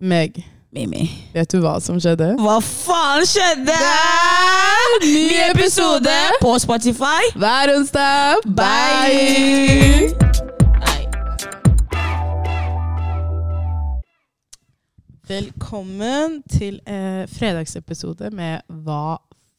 [0.00, 1.08] Meg, Mimi.
[1.32, 2.34] vet du hva som skjedde?
[2.42, 3.76] Hva faen skjedde?
[5.06, 7.30] Ny episode på Spotify.
[7.36, 8.44] hver onsdag.
[8.56, 10.12] Bye!
[15.28, 19.16] Velkommen til eh, fredagsepisode med Hva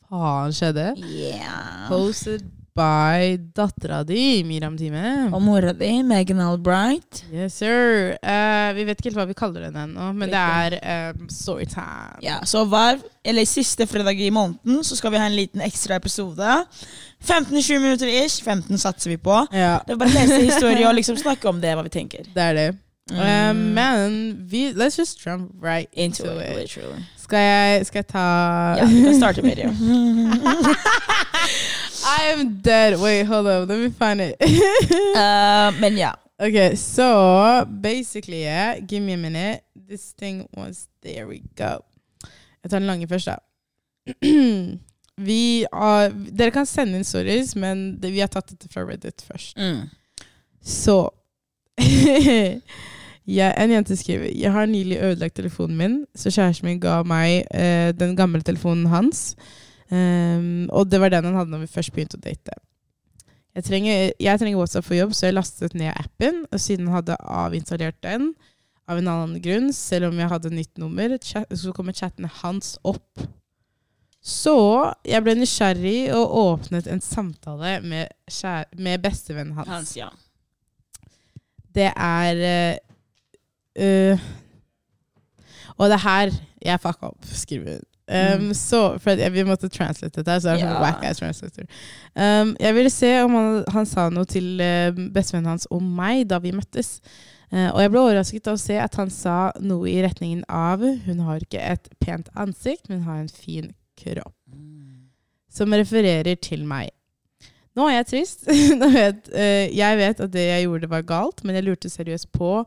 [0.09, 0.93] faen skjedde?
[1.01, 1.89] Yeah.
[1.89, 2.39] Hosted
[2.78, 5.28] by dattera di, Miram Time.
[5.34, 7.23] Og mora di, Megan Albright.
[7.34, 8.14] Yes, sir.
[8.21, 10.78] Uh, vi vet ikke helt hva vi kaller den ennå, men det er
[11.18, 12.20] um, storytime.
[12.25, 15.98] Ja, så hver, eller siste fredag i måneden så skal vi ha en liten ekstra
[15.98, 16.60] episode.
[17.25, 18.43] 15-20 minutter ish.
[18.46, 19.42] 15 satser vi på.
[19.51, 22.29] Ja, Det er bare å lese historie og liksom snakke om det, hva vi tenker.
[22.36, 22.68] det er det.
[23.07, 26.56] Eh, men vi, let's just jump right Into into it, it.
[26.57, 27.04] literally.
[27.18, 28.23] Skal jeg, skal jeg ta
[28.82, 29.71] Ja, vi kan starte med det.
[32.08, 33.00] I am dead.
[33.00, 33.67] Wait, hold up.
[33.70, 34.36] Let me find it.
[35.17, 36.14] Uh, men ja.
[36.39, 39.64] okay, so basically, yeah, give me a minute.
[39.75, 41.84] This thing was there we go.
[42.64, 43.36] Jeg tar den lange først, da.
[45.30, 49.26] vi har, dere kan sende inn stories, men det, vi har tatt dette fra Reddit
[49.26, 49.58] først.
[49.58, 49.90] Mm.
[50.62, 51.09] Så
[53.38, 57.46] ja, En jente skriver Jeg har nylig ødelagt telefonen min, så kjæresten min ga meg
[57.53, 59.36] eh, den gamle telefonen hans.
[59.94, 62.58] Ehm, og det var den han hadde når vi først begynte å date.
[63.58, 66.44] Jeg trenger, jeg trenger WhatsApp for jobb, så jeg lastet ned appen.
[66.52, 68.32] Og siden han hadde avinstallert den
[68.88, 73.26] av en annen grunn, selv om jeg hadde nytt nummer, så kommer chattene hans opp.
[74.28, 74.54] Så
[75.08, 80.10] jeg ble nysgjerrig og åpnet en samtale med, kjære, med bestevennen hans Hans, ja.
[81.76, 82.42] det er
[83.78, 84.26] øh,
[85.78, 86.34] Og det er her
[86.66, 87.88] jeg fucka opp, skriver hun.
[88.08, 88.53] Um, Mm.
[88.55, 90.81] Så, for jeg, Vi måtte translate dette, så jeg er sånn Ja.
[90.81, 91.66] whack ass translator.
[92.16, 96.28] Um, jeg ville se om han, han sa noe til uh, bestevennen hans om meg
[96.30, 97.02] da vi møttes.
[97.52, 100.80] Uh, og jeg ble overrasket av å se at han sa noe i retningen av
[101.05, 104.35] Hun har ikke et pent ansikt, men har en fin kropp.
[105.52, 106.91] Som refererer til meg.
[107.78, 108.47] Nå er jeg trist.
[108.79, 112.31] Nå vet, uh, jeg vet at det jeg gjorde var galt, men jeg lurte seriøst
[112.31, 112.62] på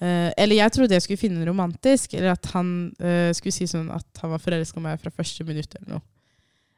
[0.00, 3.68] eh, Eller jeg trodde jeg skulle finne det romantisk, eller at han uh, skulle si
[3.70, 6.04] sånn at han var forelska i meg fra første minutt eller noe.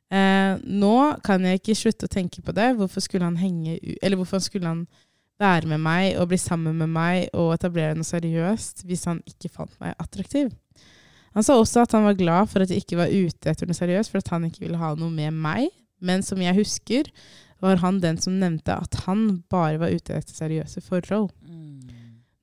[0.09, 2.71] Eh, nå kan jeg ikke slutte å tenke på det.
[2.79, 4.87] Hvorfor skulle han henge Eller hvorfor skulle han
[5.39, 9.53] være med meg og bli sammen med meg og etablere noe seriøst hvis han ikke
[9.53, 10.49] fant meg attraktiv?
[11.37, 13.77] Han sa også at han var glad for at jeg ikke var ute etter noe
[13.77, 15.69] seriøst, for at han ikke ville ha noe med meg.
[16.01, 17.11] Men som jeg husker,
[17.63, 21.29] var han den som nevnte at han bare var ute etter seriøse forhold.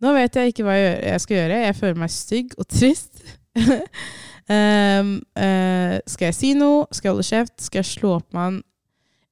[0.05, 1.59] Nå vet jeg ikke hva jeg, skal gjøre.
[1.66, 3.23] Jeg føler meg stygg og trist.
[3.57, 6.85] um, uh, skal jeg si noe?
[6.93, 7.55] Skal jeg holde kjeft?
[7.66, 8.59] Skal jeg slå opp med han?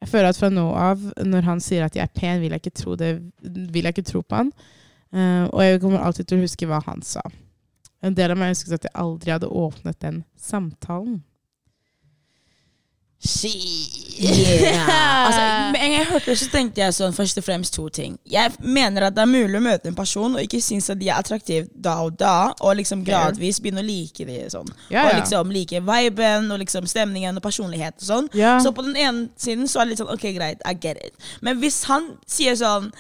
[0.03, 2.63] Jeg føler at fra nå av, når han sier at jeg er pen, vil jeg
[2.63, 3.13] ikke tro, det,
[3.44, 4.50] vil jeg ikke tro på han.
[5.13, 7.22] Uh, og jeg kommer alltid til å huske hva han sa.
[8.03, 11.22] En del av meg ønsket at jeg aldri hadde åpnet den samtalen.
[13.23, 15.28] Yeah.
[15.28, 15.41] altså,
[15.73, 18.17] med en gang jeg hørte det, så tenkte jeg sånn først og fremst to ting.
[18.29, 21.09] Jeg mener at det er mulig å møte en person og ikke synes at de
[21.09, 24.69] er attraktive da og da, og liksom gradvis begynne å like de sånn.
[24.94, 28.29] Ja, Og liksom like viben og liksom stemningen og personlighet og sånn.
[28.38, 28.57] Ja.
[28.63, 31.16] Så på den ene siden så er det litt sånn ok, greit, I get it.
[31.41, 32.91] Men hvis han sier sånn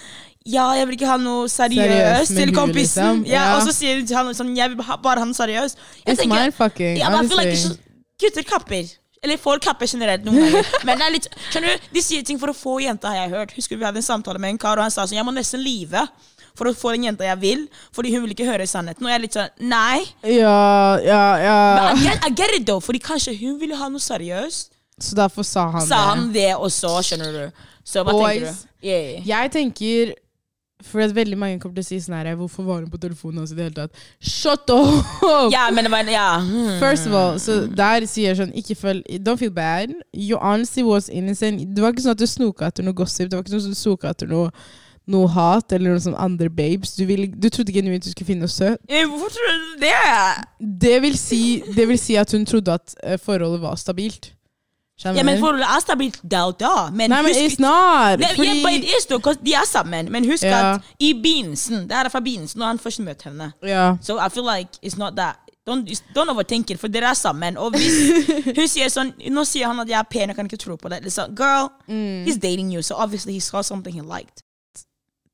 [0.43, 3.21] ja, jeg vil ikke ha noe Seriøst seriøst til kompisen.
[3.21, 3.23] liksom.
[3.31, 3.53] Ja, Ja.
[3.59, 5.77] og så sier han sånn Jeg vil ha, bare ha noe seriøst.
[6.05, 7.77] Jeg It's tenker- mindfucking, ja, men jeg føler ikke så
[8.19, 8.83] Gutter kapper.
[9.23, 10.69] Eller folk kapper generelt noen ganger.
[10.83, 13.31] Men det er litt, skjønner du, De sier ting for å få jenta, har jeg
[13.37, 13.53] hørt.
[13.55, 15.63] Husker Vi hadde en samtale med en kar, og han sa sånn Jeg må nesten
[15.63, 16.03] lyve
[16.53, 17.61] for å få den jenta jeg vil,
[17.95, 19.01] fordi hun vil ikke høre sannheten.
[19.01, 20.03] Og jeg er litt sånn Nei.
[20.35, 21.55] Ja, ja, ja.
[21.79, 24.69] Men I get, I get it, though, fordi kanskje hun ville ha noe seriøst.
[25.01, 26.09] Så derfor sa han Sa det.
[26.11, 27.63] han det også, skjønner du.
[27.83, 28.27] Så hva Boys.
[28.27, 28.69] tenker du?
[28.85, 29.23] Yeah.
[29.31, 30.13] Jeg tenker
[30.87, 33.53] For veldig mange kommer til å si sånn her Hvorfor var hun på telefonen hans
[33.53, 34.05] i det hele tatt?
[34.19, 35.23] Shut up!
[35.53, 36.27] Ja, men det var ja.
[36.43, 36.77] hmm.
[36.83, 39.95] First of all, så der sier jeg sånn Ikke føl Don't feel bad.
[40.13, 41.63] You honestly was innocent.
[41.75, 43.29] Det var ikke sånn at du snoka etter noe gossip.
[43.29, 44.51] Det var ikke sånn at du snoka etter noe
[45.11, 46.93] noe hat eller noen sånn andre babes.
[46.95, 48.79] Du, vil, du trodde genuint du skulle finne noe søt.
[48.87, 49.97] Eh, Hvorfor tror du det?
[50.83, 51.41] Det vil si,
[51.75, 54.31] det vil si at hun trodde at eh, forholdet var stabilt.
[55.03, 56.93] Ja, men for Forholdet er stabilt da og.
[56.93, 58.19] Men Nei, men it's not!
[58.19, 60.11] Ne, Fordi, yeah, but it is though, de er sammen.
[60.11, 60.75] Men husk yeah.
[60.75, 63.51] at i begynnelsen Det er fra begynnelsen, når han først møtte henne.
[63.65, 63.97] Yeah.
[64.01, 65.35] So I feel like it's not that
[65.69, 67.57] Don't, don't overthink it, for dere er sammen.
[67.57, 67.93] Og hvis
[68.57, 70.89] hun sier sånn Nå sier han at jeg er pen, jeg kan ikke tro på
[70.91, 71.03] det.
[71.03, 72.25] Liksom, Girl, Mm.
[72.27, 74.43] he's dating you, so obviously he saw something he liked.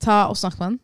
[0.01, 0.79] Ta og snakk med han.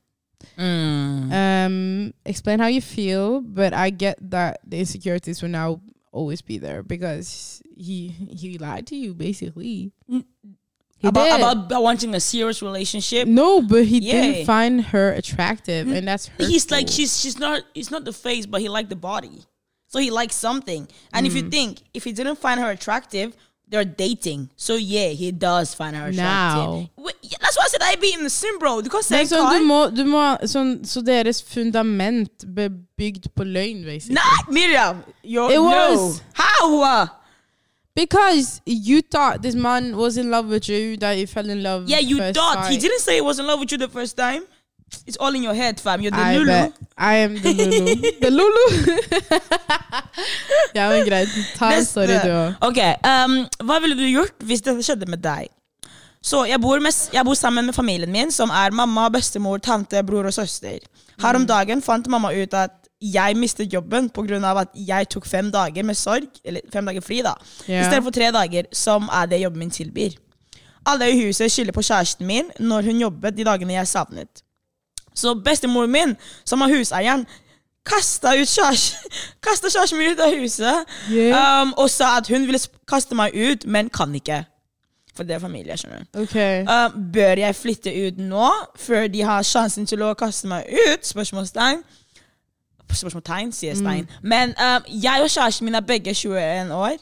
[0.59, 5.79] Um, explain how you feel, but I get that the insecurities were now
[6.15, 8.07] always be there because he
[8.41, 9.91] he lied to you basically.
[10.97, 11.41] He about, did.
[11.71, 13.27] about wanting a serious relationship.
[13.27, 14.13] No, but he Yeah.
[14.13, 16.45] didn't find her attractive, and that's her.
[16.45, 19.43] He's like she's she's not it's not the face, but he liked the body.
[19.87, 20.87] So he likes something.
[21.13, 21.35] And if Mm.
[21.35, 23.35] you think if he didn't find her attractive,
[23.67, 24.49] they're dating.
[24.55, 26.17] So yeah, he does find her attractive.
[26.17, 26.89] Now.
[27.41, 28.81] That's why I said I be in the sim, bro.
[28.81, 33.43] Because Men en sånn, du må, du må, sånn, så deres fundament ble bygd på
[33.43, 34.15] løgn, basically.
[34.15, 35.03] Nah, Miriam.
[35.23, 35.63] You're, It no.
[35.63, 36.21] was.
[36.33, 37.09] How?
[37.95, 41.87] Because you thought this man was in love with you, that he fell in love.
[41.87, 42.69] Yeah, you thought.
[42.69, 44.43] He didn't say he was in love with you the first time.
[45.07, 46.01] It's all in your head, fam.
[46.01, 46.45] You're the I Lulu.
[46.45, 46.73] bet.
[46.97, 47.95] I am the Lulu.
[48.21, 48.65] the Lulu!
[50.75, 51.29] ja, men greit.
[51.57, 52.55] Ta en story, du òg.
[52.67, 53.37] Ok, um,
[53.67, 55.49] Hva ville du gjort hvis dette skjedde med deg?
[56.25, 60.01] Så jeg bor, med, jeg bor sammen med familien min, som er mamma, bestemor, tante,
[60.03, 60.79] bror og søster.
[61.21, 61.41] Her Mm.
[61.41, 64.59] om dagen fant mamma ut at jeg mistet jobben pga.
[64.61, 67.33] at jeg tok fem dager med sorg, eller fem dager fri, da,
[67.69, 68.03] yeah.
[68.03, 70.11] for tre dager, som er det jobben min tilbyr.
[70.85, 74.41] Alle i huset skylder på kjæresten min når hun jobbet de dagene jeg savnet.
[75.15, 77.25] Så bestemoren min, som er huseieren,
[77.85, 80.97] kasta ut kjæresten min ut av huset.
[81.11, 81.61] Yeah.
[81.61, 84.43] Um, og sa at hun ville kaste meg ut, men kan ikke.
[85.15, 85.77] For det er familie.
[85.77, 86.21] skjønner du.
[86.21, 86.65] Okay.
[86.67, 91.07] Um, bør jeg flytte ut nå, før de har sjansen til å kaste meg ut?
[91.07, 91.83] Spørsmålstegn.
[92.91, 94.09] Spørsmålstegn, sier Stein.
[94.21, 96.99] Men um, jeg og kjæresten min er begge 21 år.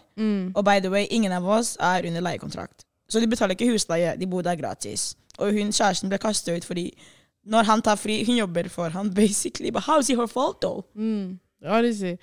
[0.56, 2.86] Og by the way, ingen av oss er under leiekontrakt.
[3.10, 5.16] Så de betaler ikke husleie, de bor der gratis.
[5.38, 6.92] Og hun kjæresten ble kastet ut fordi
[7.46, 9.70] når han tar fri, hun jobber for han basically.
[9.72, 10.86] But how is it her fault, though?
[10.96, 11.40] Mm.
[11.66, 12.18] Honestly.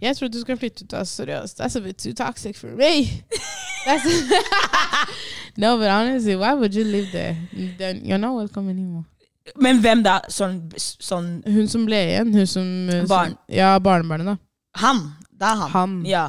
[0.00, 0.92] Jeg tror du skal flytte ut.
[0.94, 1.10] ass.
[1.18, 1.58] Seriøst.
[1.60, 3.22] That's a bit too toxic for me.
[5.58, 7.36] No, but honestly, why would you live there?
[7.78, 9.04] Then you're not welcome anymore.
[9.56, 10.18] Men hvem da?
[10.28, 12.66] Sånn, sånn Hun som ble igjen, hun som
[13.08, 13.36] Barn.
[13.36, 14.36] Som, ja, barnebarnet, da.
[14.82, 15.00] Han.
[15.30, 15.70] Det er han.
[15.70, 15.94] Han.
[16.06, 16.24] Ja.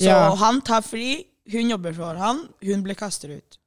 [0.00, 0.34] Så Ja.
[0.40, 3.58] han tar fri, hun jobber for han, hun ble kastet ut.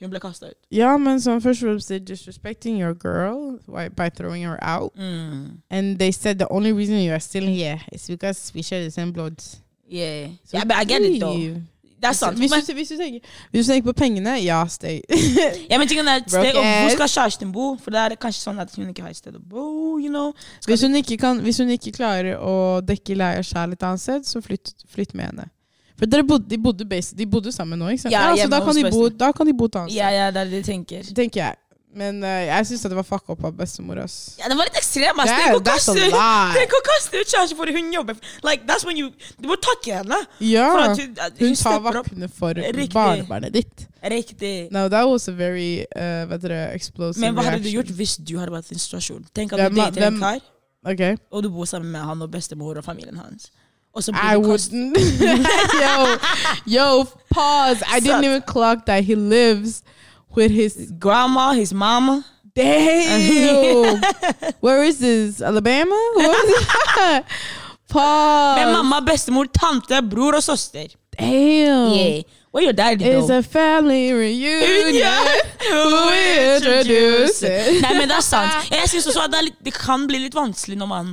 [0.00, 0.56] Hun ble kastet ut.
[0.72, 3.58] Ja, men som First of all, they're disrespecting your girl
[3.96, 4.94] by, throwing her out.
[4.96, 5.60] Mm.
[5.70, 8.90] And they said the only reason you are still here is because we share the
[8.90, 9.42] same blood.
[9.86, 10.28] Yeah.
[10.44, 11.60] So yeah, but I get it, though.
[12.00, 12.38] Det er sant.
[12.38, 13.20] Hvis, du, hvis, du tenker,
[13.50, 15.00] hvis du tenker på pengene, ja, stay.
[15.70, 17.76] ja, men tingen er, sted, og hvor skal kjæresten bo?
[17.82, 20.32] For det er kanskje sånn at hun ikke har et sted å bo, you know.
[20.64, 24.40] Hvis, hun kan, hvis hun ikke klarer å dekke leia sjæl et annet sted, så
[24.40, 25.50] flytt, flytt med henne.
[26.00, 28.14] For dere bodde, de, bodde base, de bodde sammen nå, ikke sant?
[28.16, 30.00] Ja, så hjemme da kan, de bo, da kan de bo et annet sted.
[30.00, 31.10] Ja, ja, det er det de tenker.
[31.18, 31.58] Tenker jeg.
[32.00, 33.98] Men uh, jeg syns det var fuck up av bestemor.
[33.98, 34.36] ass.
[34.38, 35.32] Ja, det var litt ekstrem, ass.
[36.54, 38.20] Tenk å kaste, ut kjæresten for hun jobber.
[38.46, 39.10] Like, that's when you,
[39.42, 40.20] du må takke henne.
[40.38, 42.94] Ja, For at hun, at hun tar stepper vaktene for Riktig.
[42.94, 43.86] barnebarnet ditt.
[44.06, 44.70] Riktig.
[44.70, 48.16] No, that was a very uh, vet dere, explosive Men hva hadde du gjort hvis
[48.22, 49.26] du hadde vært i en situasjon?
[49.34, 50.40] Tenk at du dater en kar,
[50.86, 51.18] Okay.
[51.28, 53.50] og du bor sammen med han og bestemor og familien hans.
[53.98, 54.98] Så I blir du kastet wouldn't.
[55.82, 56.18] yo,
[56.66, 57.82] yo, pause.
[57.96, 59.82] I didn't even clock that he lives
[60.36, 60.92] with his.
[61.00, 62.24] grandma, his mama.
[62.54, 64.00] Damn.
[64.60, 65.42] Where is this?
[65.42, 65.94] Alabama?
[66.18, 66.66] Is?
[67.88, 68.56] Pause.
[68.64, 70.86] Med mamma, bestemor, tante, bror og søster.
[71.18, 71.92] Damn.
[71.92, 72.22] Yeah.
[72.52, 73.38] Where your daddy It's though?
[73.38, 75.06] a family reunion.
[75.70, 76.10] Who
[76.56, 77.82] introduced it?
[77.82, 78.70] Nei, men det er sant.
[78.70, 81.12] Jeg synes også at det, er litt, det kan bli litt vanskelig når man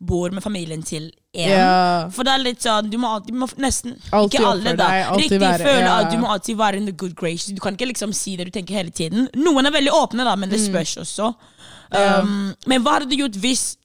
[0.00, 1.48] bor med familien til én.
[1.48, 2.10] Yeah.
[2.12, 4.88] For det er litt sånn, du må, alltid, du må nesten Alltid Ikke alle, da.
[4.90, 5.98] deg, Riktig være- føle yeah.
[6.04, 7.52] at du må alltid være in the good gracious.
[7.54, 9.28] Du kan ikke liksom si det du tenker hele tiden.
[9.34, 11.30] Noen er veldig åpne, da, men det spørs også.
[11.32, 11.94] Mm.
[11.94, 12.20] Ja.
[12.20, 13.76] Um, men hva hadde du gjort hvis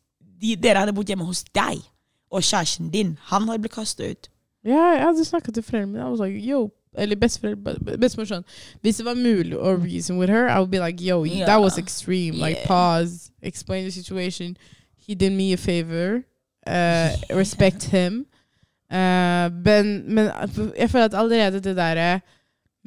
[0.42, 1.82] de, dere hadde bodd hjemme hos deg,
[2.32, 4.30] og kjæresten din han hadde blitt kastet ut?
[4.66, 6.06] Ja, jeg hadde snakket til foreldrene mine.
[6.06, 8.44] I was like, yo, eller bestemor sånn.
[8.82, 11.46] Hvis det var mulig å reason with her, I would be like, yo, yeah.
[11.46, 12.36] that was extreme.
[12.38, 12.68] Like, Yeah.
[12.68, 14.58] pause, explain the situation.
[15.10, 16.22] He did me a favor.
[16.70, 18.26] Uh, respect him.
[18.92, 20.30] Uh, men, men
[20.78, 22.20] jeg føler at allerede det derre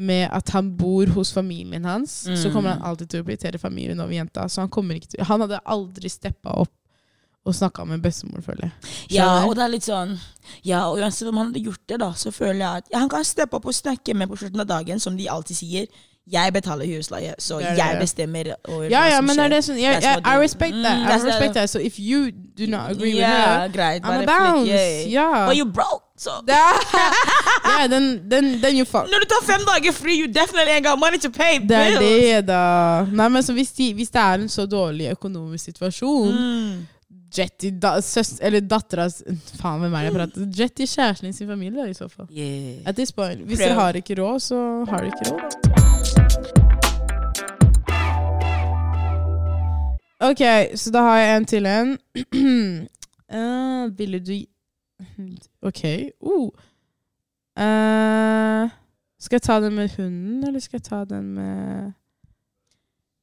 [0.02, 2.52] med at han bor hos familien hans, så Mm.
[2.54, 4.46] kommer han alltid til å prioritere familien over jenta.
[4.48, 4.70] Så han
[5.10, 6.72] til Han hadde aldri steppa opp
[7.44, 8.72] og snakka med bestemor, føler jeg.
[9.18, 10.16] Ja, og det er litt sånn
[10.62, 13.08] Ja, og uansett om han hadde gjort det, da, så føler jeg at ja, han
[13.10, 15.86] kan steppe opp og snakke med på slutten av dagen, som de alltid sier.
[16.30, 18.00] Jeg betaler husleie, så Det er jeg det.
[18.00, 19.48] bestemmer over Ja, ja, men er skjer.
[19.50, 20.98] det sånn jeg, jeg, I respect that.
[21.00, 21.70] Mm, I respect that.
[21.70, 24.02] So if you do not agree with her, greit.
[24.04, 24.68] I'm a bounce.
[25.10, 25.46] yeah.
[25.48, 29.10] But you broke, so yeah, then, then, then you fuck.
[29.10, 31.98] Når du tar fem dager fri, you definitely ain't got money to pay Det er
[31.98, 33.04] det, da.
[33.10, 36.86] Nei, men hvis, de, hvis det er en så dårlig økonomisk situasjon Mm.
[37.38, 39.22] Jetty, da, søs, eller datteras
[39.60, 42.26] Faen, hvem er det jeg prater Jetty kjæresten i sin familie, i så fall.
[42.30, 42.82] Yeah.
[42.86, 43.40] At this point.
[43.48, 45.81] Hvis dere har ikke råd, så har dere ikke råd,
[50.22, 50.42] Ok,
[50.74, 51.98] så da har jeg en til en.
[53.34, 54.44] uh, ville du
[55.68, 55.84] Ok.
[56.20, 56.50] Uh.
[57.58, 58.70] Uh,
[59.20, 61.92] Skal jeg ta den med hunden, eller skal jeg ta den med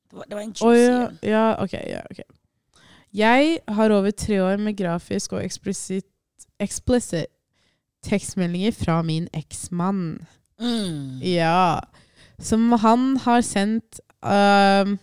[0.09, 2.19] Det var, det var en juicy oh, ja, ja, ok, ja, ok.
[3.13, 6.05] Jeg har over tre år med grafisk og explicit,
[6.59, 7.25] explicit
[8.03, 10.27] tekstmeldinger fra min eksmann.
[10.59, 11.17] Mm.
[11.21, 11.79] Ja.
[12.39, 14.99] Som han har sendt øhm,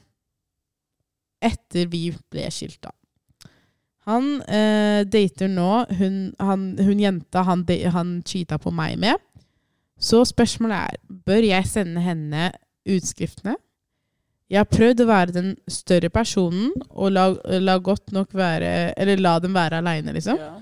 [1.46, 2.92] etter vi ble skilt, da.
[4.06, 9.18] Han eh, dater nå hun, han, hun jenta han, da- han cheata på meg med.
[9.98, 12.50] Så spørsmålet er bør jeg sende henne
[12.86, 13.56] utskriftene.
[14.46, 17.24] Jeg har prøvd å være den større personen og la,
[17.58, 20.38] la godt nok være Eller la dem være aleine, liksom.
[20.38, 20.52] Ja.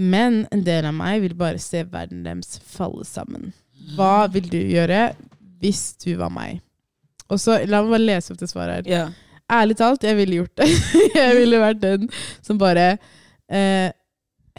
[0.00, 3.50] Men en del av meg vil bare se verden deres falle sammen.
[3.98, 5.10] Hva vil du gjøre
[5.60, 6.62] hvis du var meg?
[7.28, 8.88] Og så, La meg bare lese opp det svaret her.
[8.88, 9.04] Ja.
[9.50, 10.68] Ærlig talt, jeg ville gjort det.
[11.20, 12.10] jeg ville vært den
[12.42, 12.92] som bare
[13.50, 13.90] eh,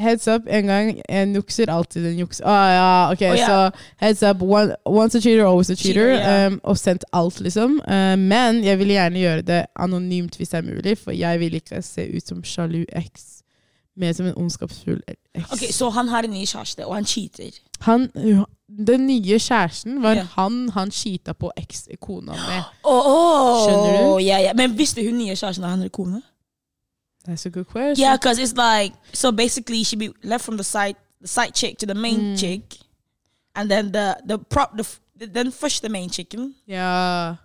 [0.02, 1.02] Heads up en gang.
[1.10, 2.46] En jukser alltid en jukser.
[2.48, 3.48] Ah, ja, ok, oh, yeah.
[3.48, 4.42] Så heads up.
[4.42, 6.16] One, once a cheater, always a cheater.
[6.16, 6.48] Cheater, yeah.
[6.48, 7.82] um, og sendt alt, liksom.
[7.88, 11.60] Uh, men jeg ville gjerne gjøre det anonymt hvis det er mulig, for jeg vil
[11.60, 13.41] ikke se ut som sjalu eks.
[14.02, 15.52] Mer som en ondskapsfull eks.
[15.54, 17.52] Ok, Så han har en ny kjæreste, og han cheater.
[17.82, 18.08] Han,
[18.88, 20.28] den nye kjæresten var Ja.
[20.36, 22.64] han han cheata på ekskona med.
[22.84, 24.18] Oh, Skjønner du?
[24.26, 24.56] Ja, yeah.
[24.58, 26.22] Men visste hun nye kjæresten at han er kone?
[27.28, 28.04] That's a good question.
[28.06, 31.78] Yeah, because it's like so basically she be left from the side the side chick
[31.78, 32.38] to the main Mm.
[32.38, 32.62] chick,
[33.56, 34.86] and then the the prop the,
[35.22, 36.54] f- første main chicken.
[36.68, 37.36] Ja.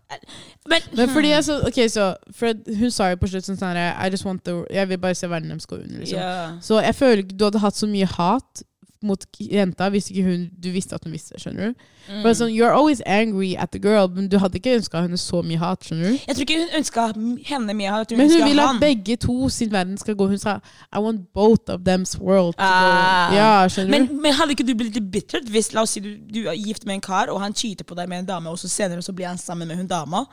[0.68, 3.76] Men, Men fordi hmm, jeg så, ok, så Fred, Hun sa jo på slutten sånn
[3.76, 5.98] her I just want the Jeg vil bare se verden deres gå under.
[5.98, 6.18] Liksom.
[6.18, 6.58] ja.
[6.62, 8.62] Så jeg føler ikke du hadde hatt så mye hat
[9.02, 11.34] mot jenta hvis ikke hun, du visste at hun visste.
[11.38, 11.74] skjønner du?
[12.08, 12.22] Mm.
[12.22, 15.42] For sånn, You're always angry at the girl, men du hadde ikke ønska henne så
[15.42, 15.84] mye hat.
[15.84, 16.18] skjønner du?
[16.28, 17.06] Jeg tror ikke hun ønska
[17.50, 17.90] henne mye.
[17.90, 18.10] hat.
[18.10, 18.80] Hun Men hun vil at han.
[18.80, 20.26] begge to sin verden skal gå.
[20.28, 20.58] Hun sa
[20.92, 23.28] I want both of them's world to Ah.
[23.30, 23.36] go.
[23.36, 24.04] Ja, skjønner du?
[24.12, 26.54] Men, men hadde ikke du blitt litt bitter hvis la oss si du, du er
[26.54, 29.02] gift med en kar, og han cheater på deg med en dame, og så senere
[29.02, 30.24] så blir han sammen med hun dama?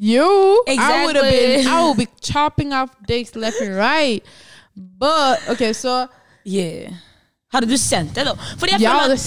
[0.00, 0.24] You,
[0.66, 4.22] I would have been, I would be chopping off dicks left and right.
[4.76, 6.06] But, okay, så
[6.44, 6.90] Yeah.
[7.52, 8.32] Hadde du sendt det, da?
[8.58, 9.20] Fordi jeg føler at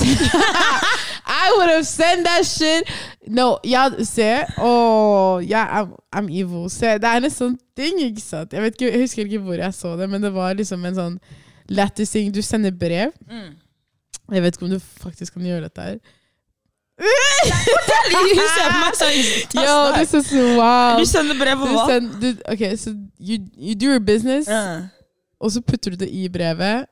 [1.45, 2.83] I would have sent that shit.
[3.27, 4.45] No, ja, se.
[4.57, 6.69] Åh, ja, I'm, I'm evil.
[6.69, 8.53] Se, det er en sånn ting, ikke sant?
[8.53, 10.97] Jeg, vet ikke, jeg husker ikke hvor jeg så det, men det var liksom en
[10.97, 11.19] sånn
[11.69, 12.33] lættis ting.
[12.33, 13.13] Du sender brev.
[13.29, 13.55] Mm.
[14.33, 15.97] Jeg vet ikke om du faktisk kan gjøre dette her.
[16.95, 19.15] Hun ser på meg sånn
[19.59, 20.95] Yo, this is wow.
[20.95, 21.97] Du sender brev Du og hva?
[22.53, 24.87] ok, så you, you do your business, uh.
[25.37, 26.87] og så putter du det i brevet.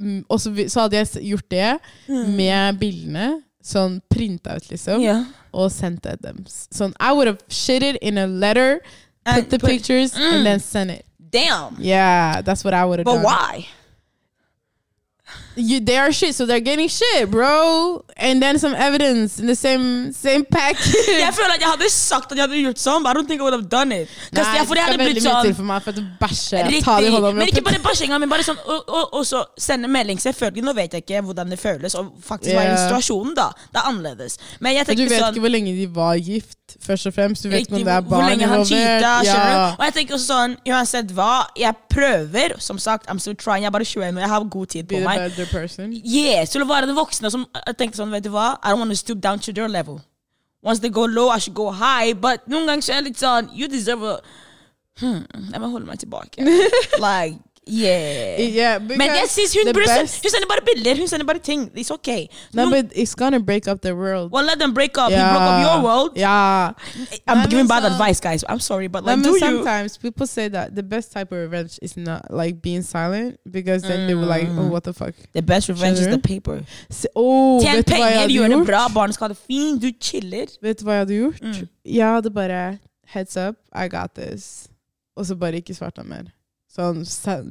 [0.00, 1.78] Mm, Og så, så hadde jeg gjort det
[2.08, 2.36] Mm.
[2.36, 5.00] med bildene, sånn printa ut, liksom.
[5.02, 5.24] Yeah.
[5.52, 6.44] og sendt det dem.
[6.46, 8.78] Sånn I would have shit it in a letter,
[9.24, 10.34] put And the put- pictures, Mm.
[10.34, 11.04] and then send it.
[11.30, 11.76] Damn.
[11.80, 13.24] Yeah, that's what I would have But done.
[13.24, 13.66] why?
[15.58, 18.04] You, they are shit, so they're getting shit, bro.
[18.16, 20.94] And then some evidence in the same same package.
[21.26, 23.40] Jeg føler at jeg hadde sagt at jeg hadde gjort sånn, but I don't think
[23.40, 24.10] I would have done it.
[24.32, 26.62] Nei, jeg, for jeg hadde blitt sånn for meg for å bæsje.
[26.68, 27.10] Riktig.
[27.26, 30.20] Men ikke bare bæsjinga, men bare sånn og, og, og så sende melding.
[30.22, 32.68] Selvfølgelig, nå vet jeg ikke hvordan det føles og faktisk yeah.
[32.68, 33.48] i er situasjonen, da.
[33.72, 34.38] Det er annerledes.
[34.62, 37.16] Men jeg tenker sånn Du vet sånn ikke hvor lenge de var gift, først og
[37.18, 37.44] fremst.
[37.44, 39.14] Du vet ikke Riktig, om det er hvor, hvor lenge han cheata.
[39.26, 39.42] Ja.
[39.74, 42.56] Og jeg tenker også sånn, uansett hva, jeg prøver.
[42.62, 43.64] Som sagt, I'm still trying.
[43.66, 45.38] Jeg er bare 21 og jeg har god tid på meg.
[45.50, 45.92] Person.
[46.04, 48.94] Yeah, å være den voksne som jeg tenkte sånn, vet du hva, I don't want
[48.94, 50.00] to stoop down to their level.
[50.62, 52.12] Once they go low, I should go high.
[52.12, 54.20] But noen ganger så er jeg litt sånn, you deserve a
[54.98, 56.42] Hmm, jeg må holde meg tilbake.
[57.04, 57.38] like,
[57.68, 58.40] yeah.
[58.40, 61.08] Yeah, Men jeg because synes hun the burde sende- best- Hun sender bare bilder, hun
[61.08, 61.70] sender bare ting.
[61.76, 62.26] It's okay.
[62.54, 64.32] No, Noen- but it's gonna break up their world.
[64.32, 65.10] well, let them break up.
[65.10, 66.10] He broke up your world.
[66.16, 66.72] Yeah.
[67.26, 68.44] I'm Nei, giving men bad så- advice, guys.
[68.48, 69.38] I'm sorry, but Like, like, do you?
[69.38, 73.82] sometimes people say that the best type of revenge is not like being silent because
[73.82, 74.58] then they were like, Mm.
[74.58, 75.14] oh, what the fuck.
[75.34, 76.34] The best revenge is Skjønner the du?
[76.34, 76.60] paper.
[76.90, 78.66] Se, oh, Tjen vet du hva jeg penger, hadde gjør det gjort?
[78.66, 80.46] bra, barn skal ha det fint, du chiller.
[80.62, 81.40] Vet du hva jeg hadde gjort?
[81.42, 81.68] Mm.
[81.84, 84.68] Jeg hadde bare heads up, I got this.
[85.16, 86.22] Og så bare ikke svart han mer.
[86.68, 87.00] Sånn,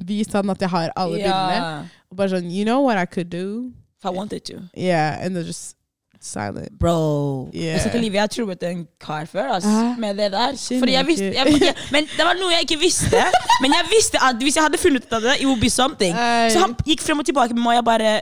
[0.08, 1.90] vis han at jeg har alle bildene.
[2.12, 3.72] Og bare sånn, you know what I could do?
[3.98, 4.62] If I wanted to.
[4.78, 5.76] Yeah, and they're just
[6.20, 6.78] silent.
[6.80, 7.50] Bro.
[7.54, 7.74] Yeah.
[7.74, 10.54] Jeg skal ikke lyve, jeg har truet en kar før ass, ah, med det der.
[10.80, 13.24] Fordi jeg visste, jeg, jeg, men det var noe jeg ikke visste.
[13.62, 16.14] Men jeg visste at hvis jeg hadde funnet ut av det, it would be something.
[16.14, 18.16] Uh, Så han gikk frem og tilbake med meg, og jeg bare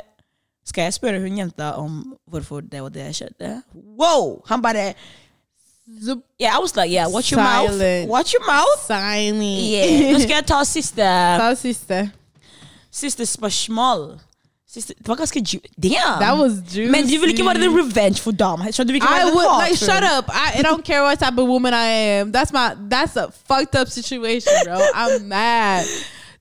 [0.65, 3.51] Skal jeg spørre hun jenta om hvorfor det og det skjedde?
[3.99, 4.39] Wow!
[4.49, 4.93] Han bare
[6.05, 8.09] Så Yeah, I was like, yeah, watch your mouth.
[8.09, 8.79] Watch your mouth.
[8.87, 9.61] silent.
[9.61, 10.11] Yeah.
[10.13, 11.37] Let's get ta sister.
[11.37, 12.11] Ta siste.
[12.91, 14.19] siste spørsmål.
[14.75, 16.19] Siste, det var ju Damn!
[16.21, 16.91] That was juicy.
[16.91, 18.71] Men du vil ikke være den revenge for dama.
[18.71, 20.25] Så du vil ikke være I would like shut up.
[20.27, 21.89] I, I don't care what type of woman I
[22.19, 22.33] am.
[22.33, 24.77] That's my that's a fucked up situation, bro.
[24.93, 25.85] I'm mad.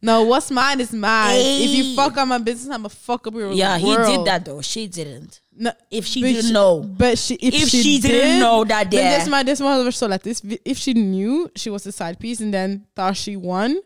[0.05, 1.37] No, what's mine is mine.
[1.65, 1.97] If you Hey.
[1.97, 4.07] fuck up my business, I'ma fuck up your Yeah, he world.
[4.07, 4.61] did that though.
[4.63, 5.41] She didn't.
[5.57, 6.81] No, If she but didn't know.
[6.83, 9.43] But she, if, If she, she didn't did, know that Men det- det som, er,
[9.43, 12.53] det som hadde vært så lættis, if she knew she was a side piece, and
[12.53, 13.77] then thought she won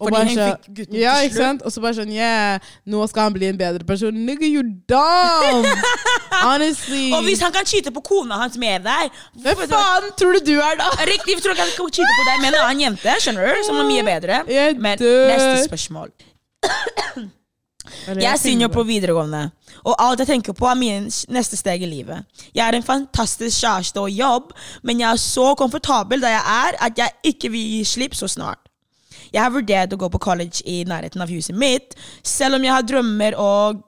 [0.00, 1.44] og Fordi bare hun så- fikk gutten Ja, til ikke slutt.
[1.44, 1.62] sant?
[1.62, 4.14] Og så bare sånn Yeah, nå skal han bli en bedre person.
[4.14, 5.64] Nigga, you dumb!
[6.44, 7.08] Honestly.
[7.16, 9.10] Og hvis han kan cheate på kona hans med deg
[9.42, 10.88] Hvem faen tror du du er, da?
[11.08, 13.64] Riktig, tror ikke han kan cheate på deg med en annen jente, skjønner du?
[13.68, 14.42] Som er mye bedre.
[14.52, 15.32] Jeg Men dør.
[15.32, 16.12] neste spørsmål.
[18.08, 19.46] Jeg er senior på videregående,
[19.88, 22.26] og alt jeg tenker på, er min neste steg i livet.
[22.54, 24.52] Jeg er en fantastisk kjæreste og jobb,
[24.84, 28.28] men jeg er så komfortabel der jeg er, at jeg ikke vil gi slipp så
[28.28, 28.60] snart.
[29.32, 32.72] Jeg har vurdert å gå på college i nærheten av huset mitt, selv om jeg
[32.72, 33.82] har drømmer og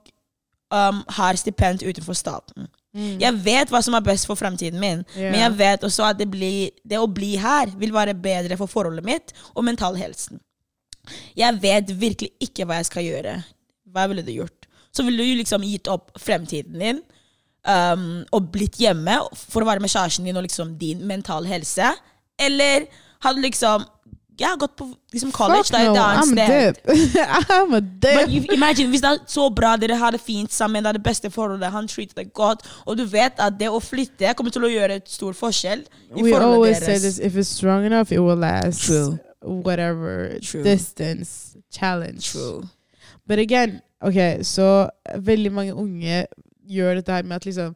[0.75, 2.69] um, har stipend utenfor staten.
[2.91, 5.31] Jeg vet hva som er best for fremtiden min, yeah.
[5.31, 8.71] men jeg vet også at det, blir, det å bli her vil være bedre for
[8.71, 10.41] forholdet mitt og mentalhelsen.
[11.39, 13.37] Jeg vet virkelig ikke hva jeg skal gjøre.
[13.95, 14.67] Hva ville du gjort?
[14.91, 16.99] Så ville du liksom gitt opp fremtiden din
[17.63, 21.93] um, og blitt hjemme for å være med kjæresten din og liksom din mental helse?
[22.43, 22.89] Eller
[23.23, 23.47] hadde du
[24.41, 26.79] liksom har gått på liksom college Fuck no, I'm a dip.
[27.51, 28.29] I'm a dip.
[28.29, 31.03] You, imagine, Hvis det er så bra, dere har det fint sammen, det er det
[31.03, 34.65] beste forholdet, han treater deg godt, og du vet at det å flytte kommer til
[34.65, 35.85] å gjøre et stor forskjell
[36.17, 37.03] i we always say deres.
[37.03, 38.87] this if it's strong enough, it will last.
[38.87, 39.19] True.
[39.43, 40.63] Whatever True.
[40.63, 42.33] distance challenge.
[42.33, 42.69] True.
[43.27, 46.27] But again, ok, så veldig mange unge
[46.71, 47.75] gjør dette her med at liksom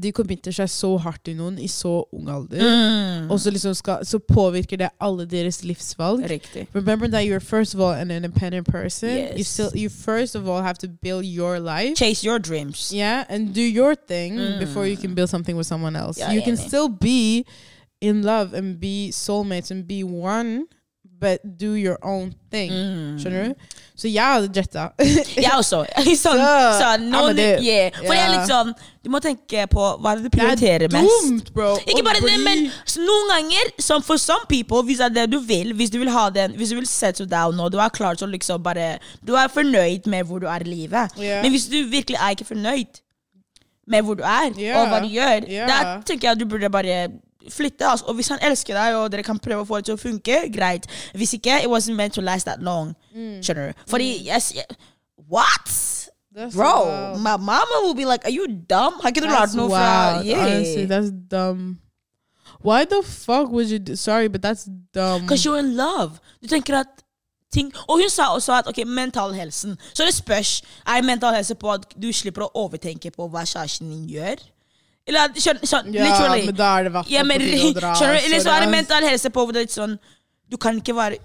[0.00, 3.30] De committer seg så hardt i noen i så ung alder, Mm.
[3.30, 6.24] og så liksom skal, så påvirker det alle deres livsvalg.
[6.30, 6.66] Riktig.
[6.74, 9.10] Remember that you're first of all an independent person.
[9.36, 11.94] You still you first of all have to build your life.
[11.96, 12.92] Chase your dreams.
[12.94, 14.58] Yeah, and do your thing Mm.
[14.60, 16.18] before you can build something with someone else.
[16.20, 17.44] Ja, you can still be
[18.00, 20.66] in love and be soulmates and be one,
[21.22, 22.72] but do your own thing.
[22.74, 23.18] Mm.
[23.22, 23.76] Skjønner du?
[23.94, 24.88] Så jeg hadde jetta.
[25.44, 25.84] Jeg også.
[26.24, 26.40] sånn,
[26.80, 27.94] Så, noen, yeah.
[28.00, 28.72] For jeg er litt sånn
[29.04, 31.76] Du må tenke på hva det du Det er dumt, bro.
[31.86, 32.66] Ikke bare det, men
[33.06, 36.10] noen ganger, som for some people, hvis det er det du vil, hvis du vil
[36.14, 38.96] ha den, hvis du vil settle down og du er klar til å liksom bare
[39.22, 41.14] Du er fornøyd med hvor du er i livet.
[41.20, 41.44] Yeah.
[41.44, 43.02] Men hvis du virkelig er ikke fornøyd
[43.92, 47.04] med hvor du er, og hva du gjør, da tenker jeg at du burde bare
[47.50, 47.86] flytte.
[47.86, 48.06] Altså.
[48.06, 50.40] Og hvis han elsker deg, og dere kan prøve å få det til å funke,
[50.54, 50.86] greit.
[51.14, 52.94] Hvis ikke, it wasn't meant to last that long.
[53.14, 53.40] Mm.
[53.42, 53.86] Skjønner du?
[53.90, 54.64] Fordi yes, yeah.
[55.28, 55.68] What?
[56.34, 57.20] That's Bro, wild.
[57.20, 58.94] my mama will be like, are you dumb?
[59.02, 60.22] Har ikke du lært noe fra.
[60.24, 60.46] Yeah.
[60.46, 61.78] Honestly, that's dumb.
[62.62, 65.22] Why the fuck would you do Sorry, but that's dumb.
[65.22, 66.20] Because you're in love.
[66.40, 67.02] Du tenker at
[67.52, 69.76] ting Og hun sa også at ok, mentalhelsen.
[69.94, 70.62] Så det spørs.
[70.86, 74.40] Er mental helse på at du slipper å overtenke på hva kjæresten din gjør?
[75.06, 76.46] Eller skjønner, skjønn, sånn, ja, literally.
[76.46, 77.92] men da er det hvert Ja, men, å dra.
[77.98, 78.20] skjønner?
[78.24, 79.96] Eller så er det mental helse på hvor det er sånn
[80.52, 81.18] Du kan ikke være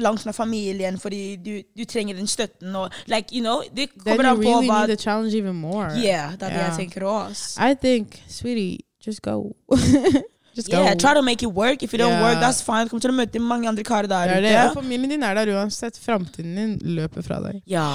[0.00, 4.30] langt fra familien fordi du, du trenger den støtten og like, you know, Det kommer
[4.32, 5.88] an på really hva need the challenge even more.
[6.00, 6.68] Yeah, det er det Ja.
[6.70, 7.60] jeg tenker også.
[7.60, 9.54] I think, sweetie, just go.
[10.56, 10.80] just go.
[10.96, 11.82] Try to make it work.
[11.82, 12.84] If it don't work, that's fine.
[12.84, 14.74] Du kommer til å møte mange andre karer der er ute.
[14.80, 15.96] familien din er der uansett.
[16.00, 17.60] Framtiden din løper fra deg.
[17.66, 17.86] Ja.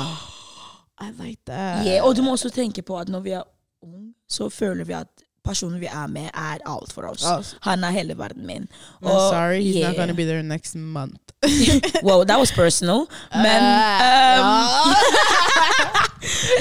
[1.01, 1.85] I like that.
[1.85, 3.43] Yeah, og du må også tenke på at når vi er
[3.85, 5.09] unge, så føler vi at
[5.47, 7.23] personen vi er med, er alt for oss.
[7.25, 7.39] Oh.
[7.69, 8.67] Han er hele verden min.
[9.01, 9.87] I'm sorry, he's yeah.
[9.89, 11.17] not gonna be there next month.
[12.03, 13.07] Wow, that was personal.
[13.31, 14.93] Men, Uh, um,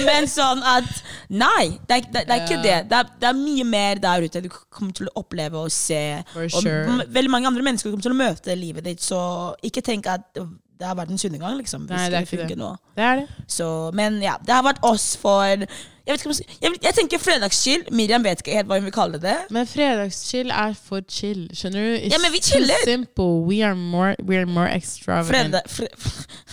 [0.08, 0.88] men sånn at
[1.32, 2.74] Nei, det er, det, det er ikke det.
[2.90, 5.98] Det er, det er mye mer der ute du kommer til å oppleve og se.
[6.30, 6.84] For Og sure.
[6.86, 9.18] m- veldig mange andre mennesker kommer til å møte livet ditt, så
[9.66, 10.38] ikke tenk at
[10.76, 11.84] det har vært en undergang, liksom.
[11.88, 12.70] Hvis Nei, det det funker nå.
[12.96, 13.44] Det er det.
[13.48, 15.68] Så, men ja, det har vært oss for Jeg,
[16.06, 17.86] vet ikke, om jeg, jeg, tenker fredagschill.
[17.96, 19.36] Miriam vet ikke helt hva hun vil kalle det.
[19.50, 21.96] Men fredagschill er for chill, skjønner du?
[21.96, 22.84] It's Ja, men vi chiller.
[22.84, 23.40] simple.
[23.48, 25.32] We are more, we are more extravagant.
[25.32, 25.88] Fredag, fre,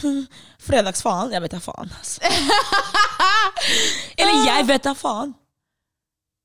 [0.72, 1.36] fredagsfaen?
[1.36, 2.34] Jeg vet da faen, altså.
[4.20, 5.36] Eller jeg vet da faen.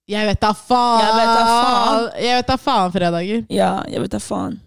[0.09, 1.05] Jeg vet da faen!
[1.05, 2.07] Jeg vet da faen.
[2.25, 3.45] Jeg vet da faen fredager.
[3.53, 4.65] Ja, jeg vet da faen.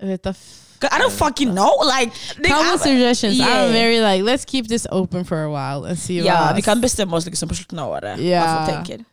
[0.00, 1.72] Jeg vet da f I don't fucking know.
[1.84, 3.38] Like, with suggestions.
[3.38, 3.64] Yeah.
[3.64, 6.62] I'm very like, let's keep this open for a while and see Ja, what vi
[6.62, 8.18] kan bestemme oss liksom på slutten av året.
[8.20, 8.42] Ja.
[8.42, 9.04] Hva folk tenker.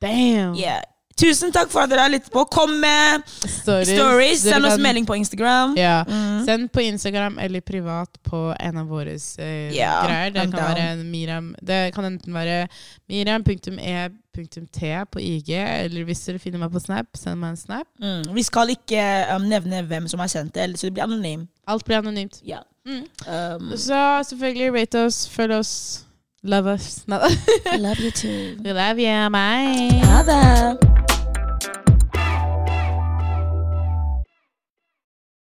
[0.00, 0.54] Damn.
[0.54, 0.82] Yeah.
[1.18, 2.44] Tusen takk for at dere har lyttet på.
[2.50, 3.88] Kom med Stories.
[3.90, 4.42] stories.
[4.46, 5.74] Send oss kan- melding på Instagram.
[5.76, 6.04] Ja.
[6.08, 6.44] Mm.
[6.46, 10.30] Send på Instagram eller privat på en av våre eh, yeah, greier.
[10.30, 12.68] Det kan, en Miriam, det kan enten være
[13.08, 17.86] miriam.e.t på IG, eller hvis dere finner meg på Snap, send meg en Snap.
[17.98, 18.22] Mm.
[18.36, 19.02] Vi skal ikke
[19.34, 21.50] um, nevne hvem som har sendt det, så det blir anonymt.
[21.66, 22.38] Alt blir anonymt.
[22.46, 22.62] Ja.
[22.86, 23.02] Mm.
[23.26, 26.04] Um, Så selvfølgelig, rate oss, følg oss,
[26.42, 27.02] love us.
[27.08, 28.62] I love you too.
[28.62, 29.28] We love you.
[29.30, 29.90] Bye.
[30.06, 30.97] Love det.